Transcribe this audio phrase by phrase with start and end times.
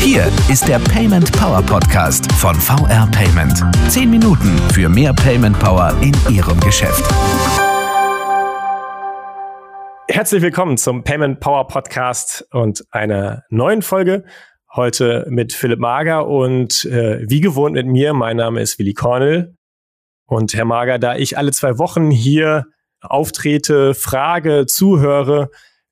[0.00, 3.62] Hier ist der Payment Power Podcast von VR Payment.
[3.90, 7.04] Zehn Minuten für mehr Payment Power in Ihrem Geschäft.
[10.08, 14.24] Herzlich willkommen zum Payment Power Podcast und einer neuen Folge.
[14.74, 18.14] Heute mit Philipp Mager und äh, wie gewohnt mit mir.
[18.14, 19.58] Mein Name ist Willi Cornel.
[20.24, 22.64] Und Herr Mager, da ich alle zwei Wochen hier
[23.02, 25.50] auftrete, frage, zuhöre,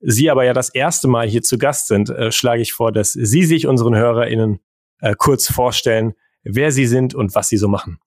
[0.08, 3.12] Sie aber ja das erste Mal hier zu Gast sind, äh, schlage ich vor, dass
[3.12, 4.60] Sie sich unseren HörerInnen
[5.00, 6.12] äh, kurz vorstellen,
[6.44, 7.98] wer Sie sind und was Sie so machen.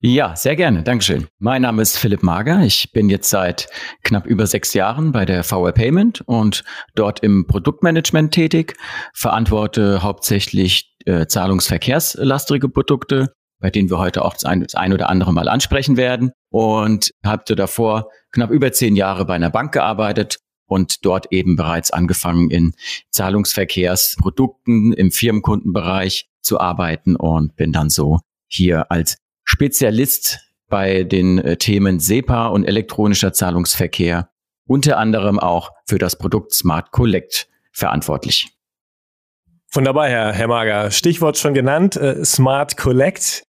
[0.00, 0.82] Ja, sehr gerne.
[0.82, 1.26] Dankeschön.
[1.38, 2.62] Mein Name ist Philipp Mager.
[2.64, 3.68] Ich bin jetzt seit
[4.02, 8.74] knapp über sechs Jahren bei der VR Payment und dort im Produktmanagement tätig,
[9.12, 15.10] verantworte hauptsächlich äh, zahlungsverkehrslastige Produkte, bei denen wir heute auch das ein, das ein oder
[15.10, 20.38] andere Mal ansprechen werden und habe davor knapp über zehn Jahre bei einer Bank gearbeitet
[20.66, 22.74] und dort eben bereits angefangen in
[23.10, 31.56] Zahlungsverkehrsprodukten im Firmenkundenbereich zu arbeiten und bin dann so hier als Spezialist bei den äh,
[31.56, 34.30] Themen SEPA und elektronischer Zahlungsverkehr
[34.66, 38.48] unter anderem auch für das Produkt Smart Collect verantwortlich.
[39.72, 40.90] Wunderbar, Herr, Herr Mager.
[40.90, 43.44] Stichwort schon genannt, äh, Smart Collect.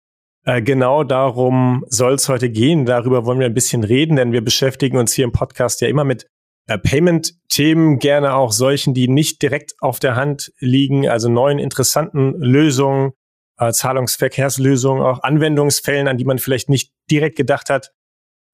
[0.44, 2.84] Äh, genau darum soll es heute gehen.
[2.86, 6.04] Darüber wollen wir ein bisschen reden, denn wir beschäftigen uns hier im Podcast ja immer
[6.04, 6.26] mit
[6.66, 12.34] äh, Payment-Themen, gerne auch solchen, die nicht direkt auf der Hand liegen, also neuen interessanten
[12.40, 13.12] Lösungen,
[13.58, 17.92] äh, Zahlungsverkehrslösungen, auch Anwendungsfällen, an die man vielleicht nicht direkt gedacht hat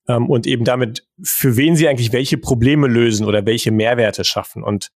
[0.09, 4.63] ähm, und eben damit, für wen sie eigentlich welche Probleme lösen oder welche Mehrwerte schaffen.
[4.63, 4.91] Und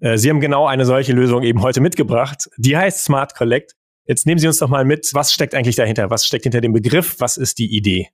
[0.00, 2.48] äh, Sie haben genau eine solche Lösung eben heute mitgebracht.
[2.56, 3.74] Die heißt Smart Collect.
[4.06, 6.10] Jetzt nehmen Sie uns doch mal mit, was steckt eigentlich dahinter?
[6.10, 7.16] Was steckt hinter dem Begriff?
[7.20, 8.08] Was ist die Idee?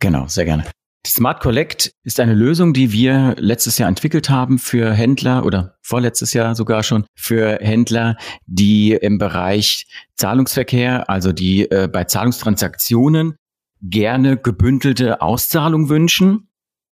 [0.00, 0.64] Genau, sehr gerne.
[1.06, 6.32] Smart Collect ist eine Lösung, die wir letztes Jahr entwickelt haben für Händler oder vorletztes
[6.32, 8.16] Jahr sogar schon für Händler,
[8.46, 13.36] die im Bereich Zahlungsverkehr, also die äh, bei Zahlungstransaktionen
[13.82, 16.48] gerne gebündelte Auszahlung wünschen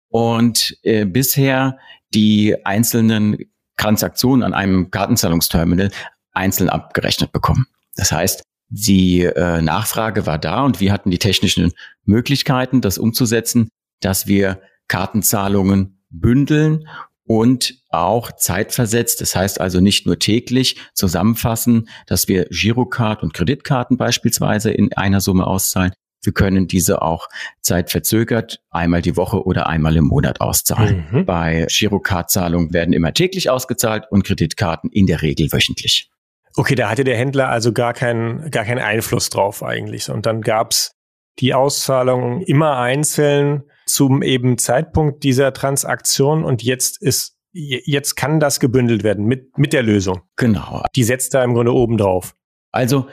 [0.09, 1.79] und äh, bisher
[2.13, 3.39] die einzelnen
[3.79, 5.91] Transaktionen an einem Kartenzahlungsterminal
[6.33, 7.67] einzeln abgerechnet bekommen.
[7.97, 11.73] Das heißt, die äh, Nachfrage war da und wir hatten die technischen
[12.05, 13.69] Möglichkeiten, das umzusetzen,
[14.03, 16.87] dass wir Kartenzahlungen bündeln
[17.25, 23.97] und auch zeitversetzt, das heißt also nicht nur täglich zusammenfassen, dass wir Girocard und Kreditkarten
[23.97, 25.93] beispielsweise in einer Summe auszahlen.
[26.25, 27.29] Wir können diese auch
[27.63, 31.07] zeitverzögert einmal die Woche oder einmal im Monat auszahlen.
[31.11, 31.27] Mhm.
[31.27, 36.11] Bei Girocard-Zahlungen werden immer täglich ausgezahlt und Kreditkarten in der Regel wöchentlich.
[36.55, 40.11] Okay, da hatte der Händler also gar keinen, gar keinen Einfluss drauf eigentlich.
[40.11, 40.92] Und dann gab's
[41.39, 48.61] die Auszahlung immer einzeln zum eben Zeitpunkt dieser Transaktion und jetzt ist jetzt kann das
[48.61, 50.23] gebündelt werden mit mit der Lösung.
[50.37, 50.83] Genau.
[50.97, 52.35] Die setzt da im Grunde oben drauf.
[52.71, 53.07] Also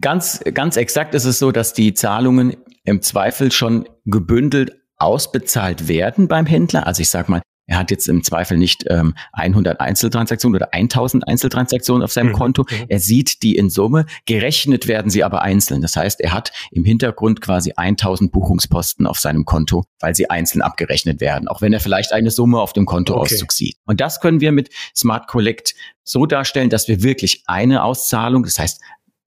[0.00, 6.28] ganz ganz exakt ist es so, dass die Zahlungen im Zweifel schon gebündelt ausbezahlt werden
[6.28, 6.86] beim Händler.
[6.86, 11.28] Also ich sag mal, er hat jetzt im Zweifel nicht ähm, 100 Einzeltransaktionen oder 1000
[11.28, 12.32] Einzeltransaktionen auf seinem mhm.
[12.32, 12.62] Konto.
[12.62, 12.86] Mhm.
[12.88, 14.06] Er sieht die in Summe.
[14.24, 15.82] Gerechnet werden sie aber einzeln.
[15.82, 20.62] Das heißt, er hat im Hintergrund quasi 1000 Buchungsposten auf seinem Konto, weil sie einzeln
[20.62, 21.46] abgerechnet werden.
[21.46, 23.54] Auch wenn er vielleicht eine Summe auf dem Kontoauszug okay.
[23.54, 23.76] sieht.
[23.84, 25.74] Und das können wir mit Smart Collect
[26.04, 28.80] so darstellen, dass wir wirklich eine Auszahlung, das heißt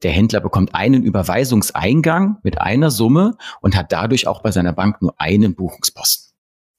[0.03, 4.99] der Händler bekommt einen Überweisungseingang mit einer Summe und hat dadurch auch bei seiner Bank
[4.99, 6.20] nur einen Buchungsposten.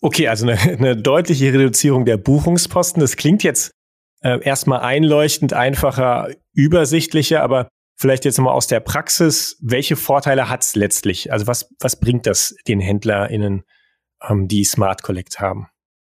[0.02, 3.00] Okay, also eine, eine deutliche Reduzierung der Buchungsposten.
[3.00, 3.70] Das klingt jetzt
[4.20, 10.62] äh, erstmal einleuchtend, einfacher, übersichtlicher, aber vielleicht jetzt nochmal aus der Praxis, welche Vorteile hat
[10.62, 11.32] es letztlich?
[11.32, 13.62] Also was, was bringt das den HändlerInnen,
[14.28, 15.68] ähm, die Smart Collect haben?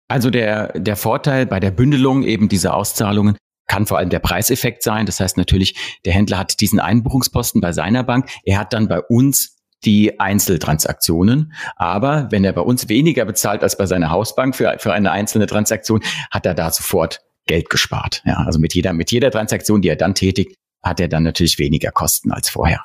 [0.07, 4.81] Also der, der Vorteil bei der Bündelung eben dieser Auszahlungen kann vor allem der Preiseffekt
[4.81, 5.05] sein.
[5.05, 8.29] Das heißt natürlich, der Händler hat diesen Einbuchungsposten bei seiner Bank.
[8.43, 11.53] Er hat dann bei uns die Einzeltransaktionen.
[11.75, 15.47] Aber wenn er bei uns weniger bezahlt als bei seiner Hausbank für, für eine einzelne
[15.47, 16.01] Transaktion,
[16.31, 18.21] hat er da sofort Geld gespart.
[18.25, 21.59] Ja, also mit jeder, mit jeder Transaktion, die er dann tätigt, hat er dann natürlich
[21.59, 22.83] weniger Kosten als vorher.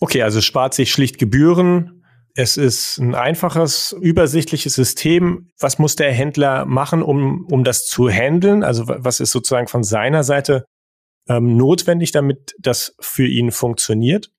[0.00, 2.04] Okay, also spart sich schlicht Gebühren.
[2.34, 5.50] Es ist ein einfaches, übersichtliches System.
[5.58, 8.62] Was muss der Händler machen, um, um das zu handeln?
[8.64, 10.64] Also was ist sozusagen von seiner Seite
[11.28, 14.30] ähm, notwendig, damit das für ihn funktioniert?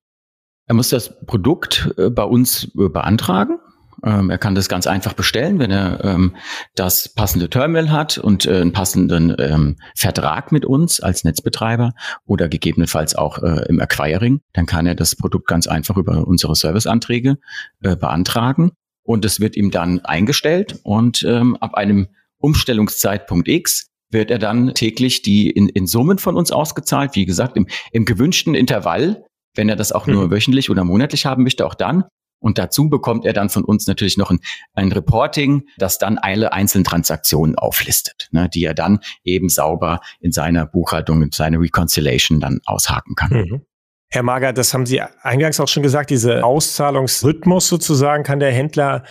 [0.72, 3.60] Er muss das Produkt äh, bei uns äh, beantragen.
[4.06, 6.38] Ähm, er kann das ganz einfach bestellen, wenn er ähm,
[6.76, 11.92] das passende Terminal hat und äh, einen passenden ähm, Vertrag mit uns als Netzbetreiber
[12.26, 14.40] oder gegebenenfalls auch im Acquiring.
[14.54, 17.36] Dann kann er das Produkt ganz einfach über unsere Serviceanträge
[17.82, 18.72] beantragen
[19.04, 22.08] und es wird ihm dann eingestellt und ab einem
[22.38, 27.16] Umstellungszeitpunkt X wird er dann täglich die in, in Summen von uns ausgezahlt.
[27.16, 29.26] Wie gesagt, im, im gewünschten Intervall,
[29.56, 30.32] wenn er das auch nur mhm.
[30.32, 32.04] wöchentlich oder monatlich haben möchte, auch dann.
[32.40, 34.40] Und dazu bekommt er dann von uns natürlich noch ein,
[34.74, 40.32] ein Reporting, das dann alle einzelnen Transaktionen auflistet, ne, die er dann eben sauber in
[40.32, 43.32] seiner Buchhaltung, in seiner Reconciliation dann aushaken kann.
[43.32, 43.62] Mhm.
[44.10, 49.04] Herr Mager, das haben Sie eingangs auch schon gesagt, diese Auszahlungsrhythmus sozusagen kann der Händler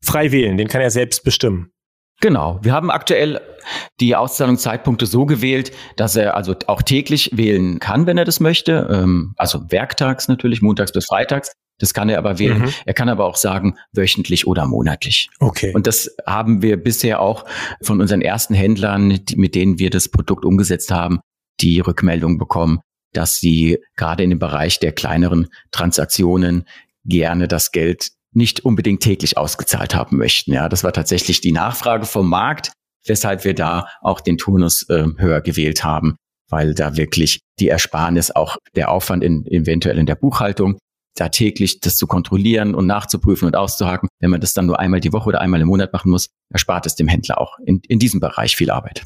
[0.00, 1.70] frei wählen, den kann er selbst bestimmen.
[2.20, 2.58] Genau.
[2.62, 3.40] Wir haben aktuell
[4.00, 8.88] die Auszahlungszeitpunkte so gewählt, dass er also auch täglich wählen kann, wenn er das möchte.
[8.90, 11.52] Ähm, also werktags natürlich, montags bis freitags.
[11.78, 12.62] Das kann er aber wählen.
[12.62, 12.72] Mhm.
[12.86, 15.30] Er kann aber auch sagen, wöchentlich oder monatlich.
[15.38, 15.72] Okay.
[15.74, 17.44] Und das haben wir bisher auch
[17.82, 21.20] von unseren ersten Händlern, die, mit denen wir das Produkt umgesetzt haben,
[21.60, 22.80] die Rückmeldung bekommen,
[23.12, 26.64] dass sie gerade in dem Bereich der kleineren Transaktionen
[27.04, 30.52] gerne das Geld nicht unbedingt täglich ausgezahlt haben möchten.
[30.52, 32.72] Ja, das war tatsächlich die Nachfrage vom Markt,
[33.06, 36.16] weshalb wir da auch den Turnus äh, höher gewählt haben,
[36.48, 40.78] weil da wirklich die Ersparnis auch der Aufwand in, eventuell in der Buchhaltung,
[41.16, 45.00] da täglich das zu kontrollieren und nachzuprüfen und auszuhaken, wenn man das dann nur einmal
[45.00, 47.98] die Woche oder einmal im Monat machen muss, erspart es dem Händler auch in, in
[47.98, 49.04] diesem Bereich viel Arbeit.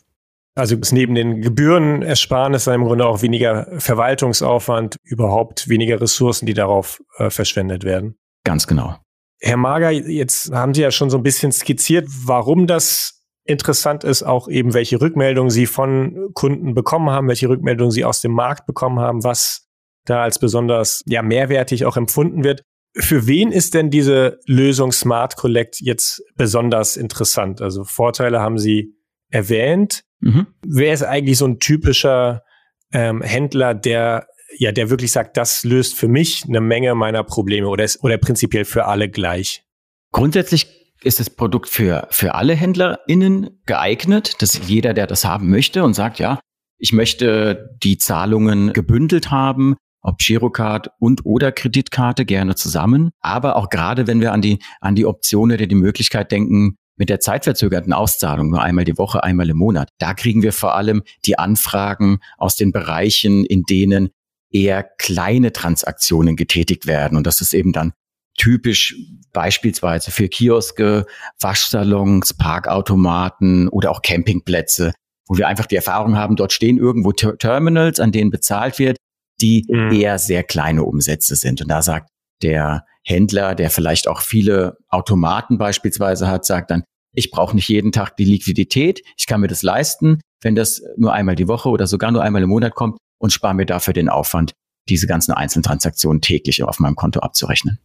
[0.55, 6.53] Also ist neben den Gebühren Ersparnis im Grunde auch weniger Verwaltungsaufwand, überhaupt weniger Ressourcen, die
[6.53, 8.17] darauf äh, verschwendet werden.
[8.45, 8.99] Ganz genau.
[9.45, 14.23] Herr Mager, jetzt haben Sie ja schon so ein bisschen skizziert, warum das interessant ist,
[14.23, 18.67] auch eben welche Rückmeldungen Sie von Kunden bekommen haben, welche Rückmeldungen Sie aus dem Markt
[18.67, 19.67] bekommen haben, was
[20.05, 22.63] da als besonders ja mehrwertig auch empfunden wird.
[22.97, 27.61] Für wen ist denn diese Lösung Smart Collect jetzt besonders interessant?
[27.61, 28.95] Also Vorteile haben Sie
[29.29, 30.05] erwähnt.
[30.21, 30.47] Mhm.
[30.65, 32.45] Wer ist eigentlich so ein typischer
[32.93, 34.29] ähm, Händler, der
[34.59, 38.19] ja, der wirklich sagt, das löst für mich eine Menge meiner Probleme oder ist oder
[38.19, 39.65] prinzipiell für alle gleich?
[40.13, 40.67] Grundsätzlich
[41.03, 45.95] ist das Produkt für, für alle HändlerInnen geeignet, dass jeder, der das haben möchte und
[45.95, 46.39] sagt, ja,
[46.79, 53.11] ich möchte die Zahlungen gebündelt haben, ob Girocard und oder Kreditkarte gerne zusammen.
[53.21, 57.09] Aber auch gerade wenn wir an die, an die Option oder die Möglichkeit denken, mit
[57.09, 61.03] der zeitverzögerten Auszahlung nur einmal die Woche, einmal im Monat, da kriegen wir vor allem
[61.25, 64.11] die Anfragen aus den Bereichen, in denen
[64.53, 67.17] eher kleine Transaktionen getätigt werden.
[67.17, 67.93] Und das ist eben dann
[68.37, 68.97] typisch
[69.33, 71.07] beispielsweise für Kioske,
[71.41, 74.93] Waschsalons, Parkautomaten oder auch Campingplätze,
[75.27, 78.97] wo wir einfach die Erfahrung haben, dort stehen irgendwo Ter Terminals, an denen bezahlt wird,
[79.41, 79.93] die mhm.
[79.93, 81.61] eher sehr kleine Umsätze sind.
[81.61, 82.09] Und da sagt
[82.43, 86.85] der Händler, der vielleicht auch viele Automaten beispielsweise hat, sagt dann,
[87.15, 91.13] ich brauche nicht jeden Tag die Liquidität, ich kann mir das leisten, wenn das nur
[91.13, 94.09] einmal die Woche oder sogar nur einmal im Monat kommt, und spare mir dafür den
[94.09, 94.53] Aufwand,
[94.89, 97.79] diese ganzen einzelnen Transaktionen täglich auf meinem Konto abzurechnen.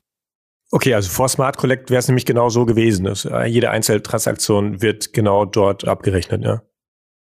[0.71, 3.05] Okay, also vor Smart Collect wäre es nämlich genau so gewesen.
[3.05, 6.61] Dass äh, jede einzelne Transaktion wird genau dort abgerechnet, ja.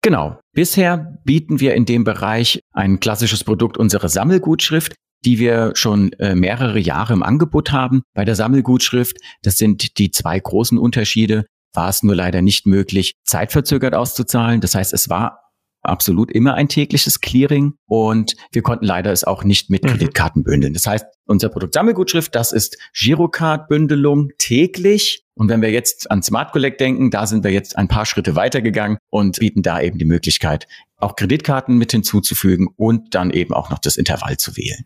[0.03, 0.39] Genau.
[0.53, 6.35] Bisher bieten wir in dem Bereich ein klassisches Produkt, unsere Sammelgutschrift, die wir schon äh,
[6.35, 8.03] mehrere Jahre im Angebot haben.
[8.15, 13.13] Bei der Sammelgutschrift, das sind die zwei großen Unterschiede, war es nur leider nicht möglich,
[13.25, 14.61] zeitverzögert auszuzahlen.
[14.61, 15.50] Das heißt, es war
[15.83, 19.89] absolut immer ein tägliches Clearing und wir konnten leider es auch nicht mit mhm.
[19.89, 20.75] Kreditkarten bündeln.
[20.75, 25.25] Das heißt, unser Produkt Sammelgutschrift, das ist Girocard-Bündelung täglich.
[25.35, 28.37] Und wenn wir jetzt an Smart Collect denken, da sind wir jetzt ein paar Schritte
[28.37, 30.67] weitergegangen und bieten da eben die Möglichkeit,
[30.97, 34.85] auch Kreditkarten mit hinzuzufügen und dann eben auch noch das Intervall zu wählen.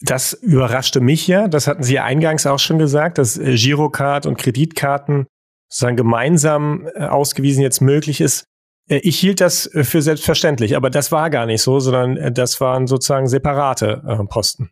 [0.00, 1.48] Das überraschte mich ja.
[1.48, 5.26] Das hatten Sie ja eingangs auch schon gesagt, dass äh, Girocard und Kreditkarten
[5.68, 8.44] sozusagen gemeinsam äh, ausgewiesen jetzt möglich ist.
[8.88, 12.32] Äh, ich hielt das äh, für selbstverständlich, aber das war gar nicht so, sondern äh,
[12.32, 14.70] das waren sozusagen separate Posten.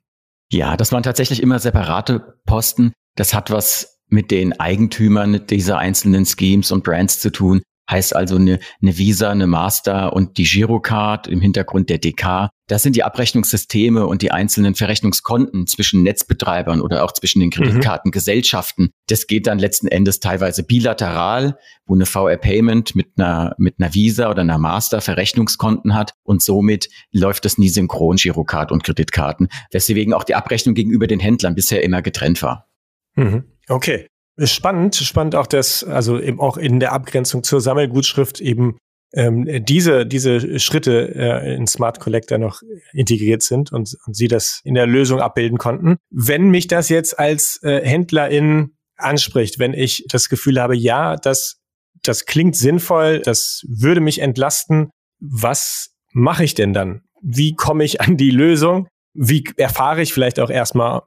[0.50, 2.92] Ja, das waren tatsächlich immer separate Posten.
[3.16, 7.62] Das hat was mit den Eigentümern dieser einzelnen Schemes und Brands zu tun.
[7.90, 12.50] Heißt also eine, eine Visa, eine Master und die Girocard im Hintergrund der DK.
[12.68, 17.52] Das sind die Abrechnungssysteme und die einzelnen Verrechnungskonten zwischen Netzbetreibern oder auch zwischen den mhm.
[17.52, 18.90] Kreditkartengesellschaften.
[19.06, 23.94] Das geht dann letzten Endes teilweise bilateral, wo eine VR Payment mit einer, mit einer
[23.94, 29.48] Visa oder einer Master Verrechnungskonten hat und somit läuft das nie synchron Girocard und Kreditkarten,
[29.70, 32.68] weswegen auch die Abrechnung gegenüber den Händlern bisher immer getrennt war.
[33.14, 33.44] Mhm.
[33.68, 34.08] Okay.
[34.38, 38.76] Spannend, spannend auch, dass also eben auch in der Abgrenzung zur Sammelgutschrift eben
[39.14, 42.60] ähm, diese, diese Schritte äh, in Smart Collector noch
[42.92, 45.96] integriert sind und, und Sie das in der Lösung abbilden konnten.
[46.10, 51.60] Wenn mich das jetzt als äh, Händlerin anspricht, wenn ich das Gefühl habe, ja, das,
[52.02, 54.90] das klingt sinnvoll, das würde mich entlasten,
[55.20, 57.02] was mache ich denn dann?
[57.22, 58.88] Wie komme ich an die Lösung?
[59.14, 61.02] Wie erfahre ich vielleicht auch erstmal,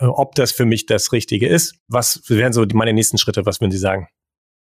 [0.00, 1.74] ob das für mich das Richtige ist.
[1.88, 3.46] Was wären so meine nächsten Schritte?
[3.46, 4.08] Was würden Sie sagen?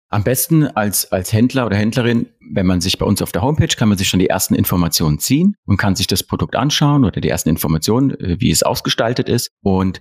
[0.08, 3.74] Am besten als, als Händler oder Händlerin, wenn man sich bei uns auf der Homepage,
[3.76, 7.20] kann man sich schon die ersten Informationen ziehen und kann sich das Produkt anschauen oder
[7.20, 9.50] die ersten Informationen, äh, wie es ausgestaltet ist.
[9.62, 10.00] Und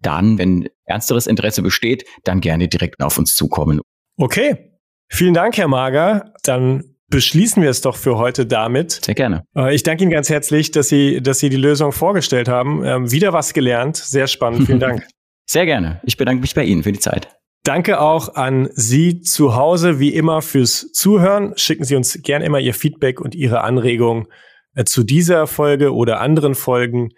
[0.00, 3.80] dann, wenn ernsteres Interesse besteht, dann gerne direkt auf uns zukommen.
[4.16, 4.72] Okay.
[5.08, 6.32] Vielen Dank, Herr Mager.
[6.42, 9.04] Dann beschließen wir es doch für heute damit.
[9.04, 9.44] Sehr gerne.
[9.56, 12.84] Äh, ich danke Ihnen ganz herzlich, dass Sie, dass Sie die Lösung vorgestellt haben.
[12.84, 13.96] Ähm, wieder was gelernt.
[13.96, 14.66] Sehr spannend.
[14.66, 15.06] Vielen Dank.
[15.46, 16.00] Sehr gerne.
[16.02, 17.28] Ich bedanke mich bei Ihnen für die Zeit.
[17.62, 21.52] Danke auch an Sie zu Hause, wie immer, fürs Zuhören.
[21.56, 24.26] Schicken Sie uns gerne immer Ihr Feedback und Ihre Anregungen
[24.74, 27.10] äh, zu dieser Folge oder anderen Folgen.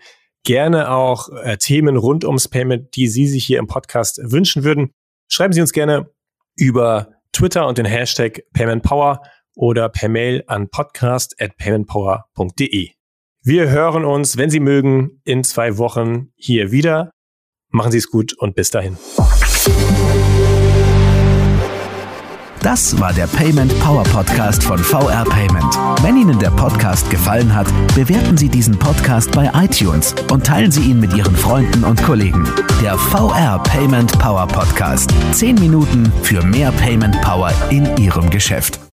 [0.45, 4.91] Gerne auch äh, Themen rund ums Payment, die Sie sich hier im Podcast wünschen würden.
[5.29, 6.11] Schreiben Sie uns gerne
[6.55, 9.23] über Twitter und den Hashtag PaymentPower
[9.57, 12.91] oder per Mail an podcast@paymentpower.de.
[13.43, 17.11] Wir hören uns, wenn Sie mögen, in zwei Wochen hier wieder.
[17.71, 18.97] Machen Sie es gut und bis dahin.
[22.67, 25.73] Das war der Payment Power Podcast von VR Payment.
[26.03, 30.91] Wenn Ihnen der Podcast gefallen hat, bewerten Sie diesen Podcast bei iTunes und teilen Sie
[30.91, 32.45] ihn mit Ihren Freunden und Kollegen.
[32.83, 35.15] Der VR Payment Power Podcast.
[35.31, 38.81] Zehn Minuten für mehr Payment Power in Ihrem Geschäft.